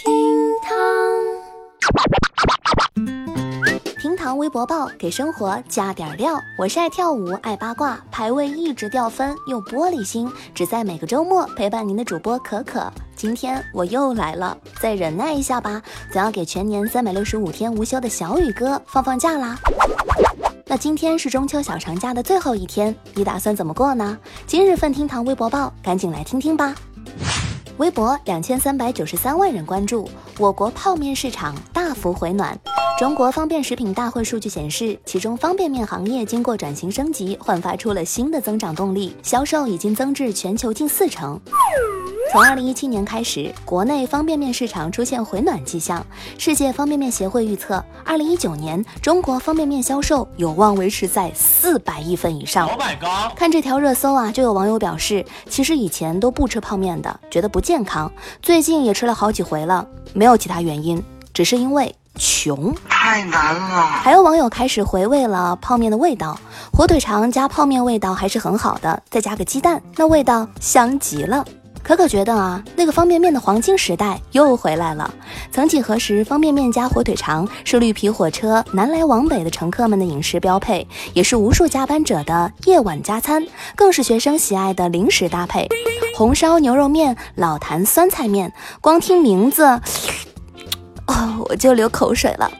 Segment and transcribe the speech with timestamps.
[0.00, 0.14] 厅
[0.62, 0.72] 堂，
[4.00, 6.40] 厅堂微博报给生活加点料。
[6.56, 12.88] 我是爱跳舞、爱八卦、排位一直掉分又玻璃心，只在每个周末陪伴您的主播可可。
[13.16, 19.58] 今天我又来了，再忍耐一下吧，总要给全年三百六十五天无休的小雨哥放放假啦。
[20.64, 24.16] 那今天是中秋小长假的最后一天，你打算怎么过呢？
[24.46, 26.72] 今日份厅堂微博报，赶紧来听听吧。
[27.78, 32.58] 微博两千三百九十三万人关注，我国泡面市场大幅回暖。
[32.98, 41.40] 中国方便食品大会数据显示，其中方便面行业经过转型升级，焕发出了新的增长动力，销售已经增至全球近四成。
[42.30, 46.04] 从二零一七年开始，国内方便面市场出现回暖迹象。
[46.36, 52.68] 世界方便面协会预测，二零一九年中国方便面销售有望维持在四百亿份以上。
[53.34, 62.74] 看这条热搜啊，就有网友表示，其实以前都不吃泡面的，觉得不健康，最近也吃了好几回了，没有其他原因，只是因为穷。
[62.90, 63.86] 太难了。
[63.86, 66.38] 还有网友开始回味了泡面的味道，
[66.72, 71.42] 火腿肠加泡面味道还是很好的，再加个鸡蛋，那味道香极了。
[71.82, 75.12] 可可觉得啊，那个方便面的黄金时代又回来了。
[75.50, 85.66] 曾几何时，方便面加火腿肠是绿皮火车南来往北的乘客们的饮食标配，也是无数加班者的夜晚加餐，更是学生喜爱的零食搭配。
[86.14, 89.80] 红烧牛肉面、老坛酸菜面，光听名字，
[91.06, 92.50] 哦，我就流口水了。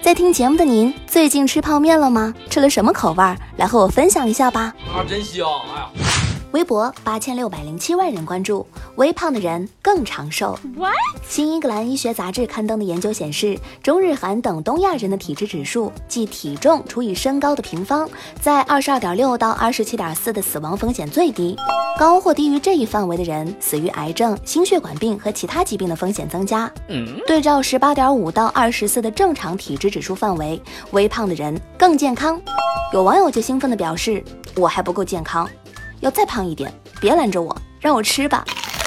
[0.00, 2.32] 在听节目的您，最近吃泡面了吗？
[2.48, 3.36] 吃了什么口味？
[3.56, 4.72] 来和我分享一下吧。
[4.94, 5.46] 啊，真香！
[5.74, 6.17] 哎呀。
[6.52, 10.58] 微博八千六百零七万人关注，微胖的人更长寿。
[11.28, 18.08] 新英格兰医学杂志刊登的研究显示，中日韩等东亚人的体质指数，即体重除以身高的平方，
[18.40, 21.54] 在二十二点六到二十七点四的死亡风险最低。
[21.98, 26.70] 高或低于这一范围的人，死于癌症、心血管病和其他疾病的风险增加。
[27.26, 30.62] 对照十八点五到二十四的正常体质指数范围，
[30.92, 32.40] 微胖的人更健康。
[32.94, 34.24] 有网友就兴奋地表示
[34.56, 35.46] ：“我还不够健康。”
[36.00, 38.44] 要再胖一点，别拦着我，让我吃吧。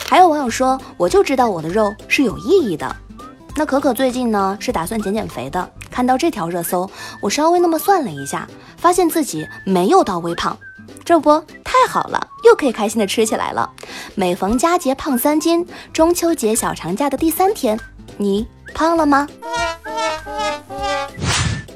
[0.07, 2.95] 还有网友说，我就知道我的肉是有意义的。
[3.55, 5.69] 那可可最近呢是打算减减肥的。
[5.89, 6.89] 看到这条热搜，
[7.21, 10.57] 我稍微那么算了一下，发现自己没有到微胖，
[11.03, 13.69] 这不太好了，又可以开心的吃起来了。
[14.15, 17.77] 每逢佳节胖三斤，中秋节小长假的第三天，
[18.17, 19.27] 你胖了吗？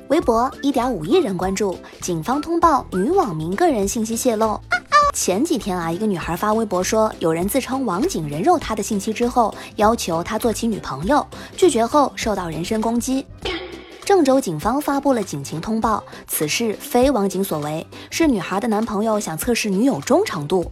[0.07, 4.57] 微博一点五亿人关注，警方通报女网民个人信息泄露。
[5.15, 13.25] 前几天啊，一个女孩发微博说，有人自称网警人肉她的信息之后，要求她做其女朋友，拒绝后受到人身攻击。
[14.03, 20.69] 郑州警方发布了警情通报，此事非网警所为，是女孩的男朋友想测试女友忠诚度。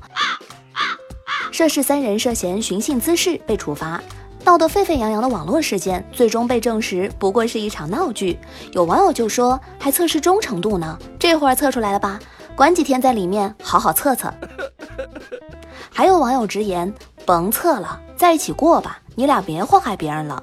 [1.54, 4.04] 涉事三人涉嫌寻衅滋事被处罚。
[4.44, 8.38] 闹得沸沸扬扬的网络事件，最终被证实不过是一场闹剧。
[8.74, 12.20] 有网友就说，还测试忠诚度呢，这会儿测出来了吧？
[12.56, 14.34] 管几天在里面好好测测。
[15.90, 16.92] 还有网友直言，
[17.26, 20.42] 甭测了，在一起过吧，你俩别祸害别人了。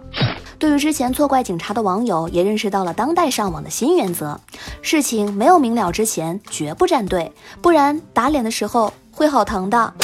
[0.59, 4.39] 对于之前错怪警察的网友，也认识到了当代上网的新原则：
[4.83, 7.33] 事情没有明了之前，绝不站队，
[7.63, 9.95] 不然打脸的时候会好疼的。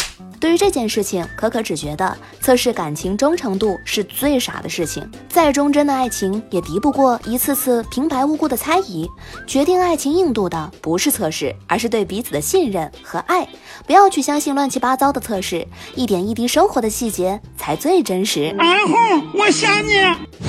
[0.41, 5.09] 对于这件事情，可可只觉得测试感情忠诚度是最傻的事情。
[5.29, 9.09] 再忠贞的爱情也敌不过一次次平白无故的猜疑。
[9.47, 13.47] 决定爱情硬度的不是测试，而是对彼此的信任和爱。
[13.87, 18.55] 不要去相信乱七八糟的测试，一点一滴生活的细节才最真实。
[18.59, 18.95] 然后
[19.35, 20.46] 我想你。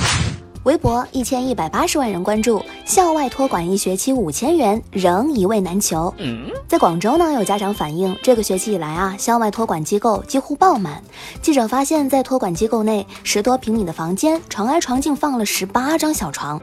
[0.68, 6.12] 微博一千一百八十万人关注，校外托管一学期五千元仍一位难求。
[6.68, 11.02] 在广州呢，有家长反映，这个学期以来啊，校外托管机构几乎爆满。
[11.40, 16.60] 记者发现，在托管机构内，十多平米的房间，床挨床竟放了十八张小床。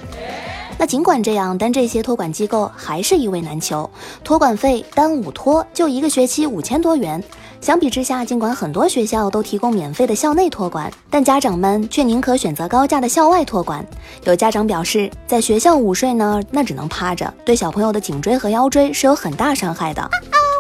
[0.78, 3.90] 那尽管这样，但这些托管机构还是一位难求，
[4.24, 7.24] 托管费单五托就一个学期五千多元。
[7.66, 13.84] 相比之下，尽管很多学校都提供免费的校内托管，但家长们却宁可选择高价的校外托管。
[14.26, 20.08] 有家长表示，在学校午睡呢，那只能趴着，对小朋友的颈椎和腰椎是有很大伤害的。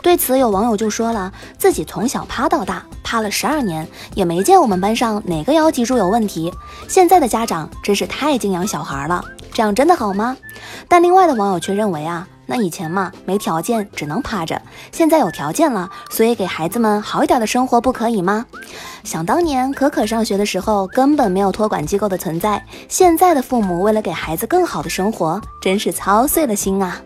[0.01, 6.51] 对此，有网友就说了，自己从小趴到大，趴了十二年，也没见我们班上哪个腰脊柱有问题。
[6.87, 9.23] 现在的家长真是太敬仰小孩了，
[9.53, 10.35] 这样真的好吗？
[10.87, 12.27] 但另外的网友却认为啊。
[12.45, 14.61] 那以前嘛，没条件只能趴着，
[14.91, 18.45] 现在有条件了，所以给孩子们好一点的生活不可以吗？
[19.03, 27.01] 想当年可可上学的时候，根本没有托管机构的存在，现在的父母为了给孩子更好的生活，真是操碎了心啊！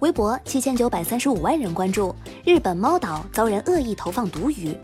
[0.00, 2.14] 微博七千九百三十五万人关注，
[2.44, 4.76] 日本猫岛遭人恶意投放毒鱼。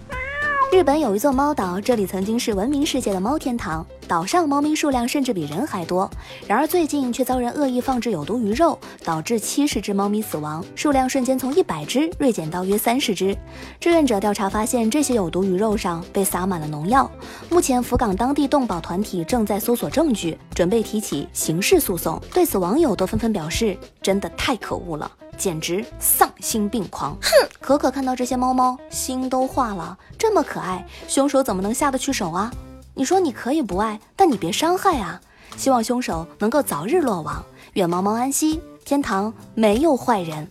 [0.72, 6.11] 日本有一座猫岛，这里曾经是闻名世界的猫天堂，岛上猫咪数量甚至比人还多。
[6.49, 13.37] 然而最近却遭人恶意放置有毒鱼肉，导致七十只猫咪死亡，数量瞬间从一百只锐减到约三十只。
[13.78, 17.08] 志愿者调查发现，这些有毒鱼肉上被撒满了农药。
[17.49, 22.20] 目前福冈当地动保团体正在搜索证据，准备提起刑事诉讼。
[22.32, 27.16] 对此，网友都纷纷表示：“真的太可恶了。”简直丧心病狂！
[27.20, 29.98] 哼，可可看到这些猫猫，心都化了。
[30.19, 32.50] 这么可爱，凶手怎么能下得去手啊？
[32.94, 35.20] 你说你可以不爱，但你别伤害啊！
[35.56, 37.44] 希望凶手能够早日落网，
[37.75, 40.48] 愿猫猫安息，天堂没有坏人。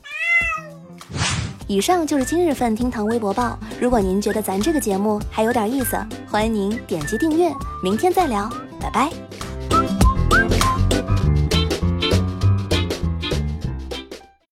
[1.68, 3.58] 以上就是今日份厅堂微博报。
[3.80, 5.98] 如果您觉得咱这个节目还有点意思，
[6.30, 7.52] 欢迎您点击订阅。
[7.82, 8.50] 明天再聊，
[8.80, 9.43] 拜拜。